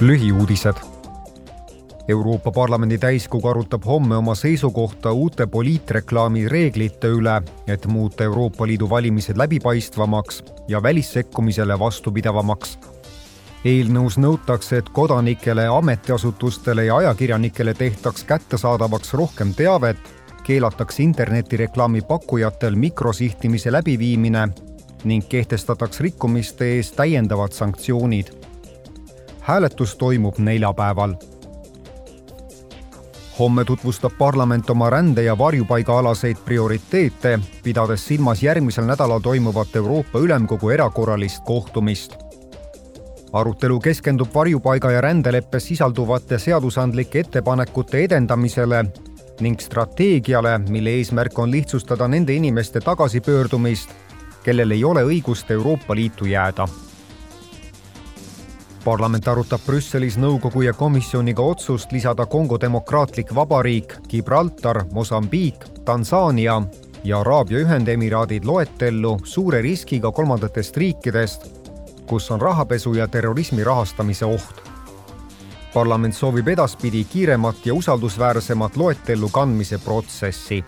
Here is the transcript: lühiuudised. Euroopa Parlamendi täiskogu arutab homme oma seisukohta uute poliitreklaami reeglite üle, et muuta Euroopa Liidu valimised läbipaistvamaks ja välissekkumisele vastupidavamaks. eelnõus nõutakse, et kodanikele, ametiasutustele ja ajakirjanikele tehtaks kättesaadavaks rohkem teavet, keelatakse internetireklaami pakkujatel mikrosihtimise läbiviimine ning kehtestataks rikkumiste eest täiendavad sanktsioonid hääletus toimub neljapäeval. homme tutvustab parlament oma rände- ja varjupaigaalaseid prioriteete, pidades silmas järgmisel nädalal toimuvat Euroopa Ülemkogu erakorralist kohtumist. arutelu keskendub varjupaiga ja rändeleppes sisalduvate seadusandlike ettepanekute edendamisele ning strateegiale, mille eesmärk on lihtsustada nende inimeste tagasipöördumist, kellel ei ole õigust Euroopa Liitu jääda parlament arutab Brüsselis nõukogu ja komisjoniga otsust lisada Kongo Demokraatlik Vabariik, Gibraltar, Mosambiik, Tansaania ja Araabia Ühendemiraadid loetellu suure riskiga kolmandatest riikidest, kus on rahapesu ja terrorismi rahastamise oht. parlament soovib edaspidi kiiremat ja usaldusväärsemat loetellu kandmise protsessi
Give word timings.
lühiuudised. 0.00 0.74
Euroopa 2.08 2.50
Parlamendi 2.50 2.98
täiskogu 2.98 3.48
arutab 3.48 3.84
homme 3.86 4.16
oma 4.16 4.34
seisukohta 4.34 5.12
uute 5.12 5.46
poliitreklaami 5.46 6.48
reeglite 6.48 7.08
üle, 7.08 7.42
et 7.66 7.86
muuta 7.86 8.24
Euroopa 8.24 8.66
Liidu 8.66 8.90
valimised 8.90 9.36
läbipaistvamaks 9.36 10.44
ja 10.68 10.82
välissekkumisele 10.82 11.78
vastupidavamaks. 11.78 12.78
eelnõus 13.64 14.18
nõutakse, 14.18 14.78
et 14.78 14.88
kodanikele, 14.88 15.66
ametiasutustele 15.66 16.84
ja 16.84 16.96
ajakirjanikele 16.96 17.74
tehtaks 17.74 18.24
kättesaadavaks 18.24 19.14
rohkem 19.14 19.54
teavet, 19.54 19.98
keelatakse 20.42 21.02
internetireklaami 21.02 22.00
pakkujatel 22.00 22.74
mikrosihtimise 22.74 23.72
läbiviimine 23.72 24.48
ning 25.04 25.28
kehtestataks 25.28 26.00
rikkumiste 26.00 26.64
eest 26.64 26.96
täiendavad 26.96 27.52
sanktsioonid 27.52 28.37
hääletus 29.48 29.96
toimub 29.96 30.38
neljapäeval. 30.38 31.14
homme 33.38 33.64
tutvustab 33.64 34.12
parlament 34.18 34.70
oma 34.70 34.90
rände- 34.90 35.22
ja 35.22 35.38
varjupaigaalaseid 35.38 36.36
prioriteete, 36.44 37.38
pidades 37.62 38.06
silmas 38.06 38.42
järgmisel 38.42 38.84
nädalal 38.84 39.20
toimuvat 39.20 39.76
Euroopa 39.76 40.18
Ülemkogu 40.18 40.70
erakorralist 40.70 41.44
kohtumist. 41.44 42.16
arutelu 43.32 43.80
keskendub 43.80 44.28
varjupaiga 44.34 44.90
ja 44.90 45.00
rändeleppes 45.00 45.68
sisalduvate 45.68 46.38
seadusandlike 46.38 47.20
ettepanekute 47.20 47.98
edendamisele 48.04 48.84
ning 49.40 49.60
strateegiale, 49.60 50.58
mille 50.58 50.90
eesmärk 50.90 51.38
on 51.38 51.50
lihtsustada 51.50 52.08
nende 52.08 52.32
inimeste 52.32 52.80
tagasipöördumist, 52.80 53.90
kellel 54.42 54.70
ei 54.70 54.84
ole 54.84 55.02
õigust 55.02 55.50
Euroopa 55.50 55.94
Liitu 55.94 56.24
jääda 56.24 56.68
parlament 58.88 59.26
arutab 59.28 59.60
Brüsselis 59.66 60.14
nõukogu 60.16 60.62
ja 60.64 60.72
komisjoniga 60.72 61.44
otsust 61.44 61.90
lisada 61.92 62.24
Kongo 62.26 62.56
Demokraatlik 62.60 63.34
Vabariik, 63.36 63.92
Gibraltar, 64.08 64.86
Mosambiik, 64.96 65.66
Tansaania 65.84 66.54
ja 67.04 67.20
Araabia 67.20 67.60
Ühendemiraadid 67.66 68.48
loetellu 68.48 69.18
suure 69.28 69.60
riskiga 69.62 70.12
kolmandatest 70.12 70.80
riikidest, 70.80 71.44
kus 72.08 72.30
on 72.32 72.40
rahapesu 72.40 72.94
ja 72.96 73.08
terrorismi 73.08 73.64
rahastamise 73.64 74.24
oht. 74.24 74.64
parlament 75.74 76.14
soovib 76.14 76.48
edaspidi 76.48 77.04
kiiremat 77.04 77.66
ja 77.66 77.74
usaldusväärsemat 77.74 78.76
loetellu 78.76 79.28
kandmise 79.28 79.78
protsessi 79.78 80.64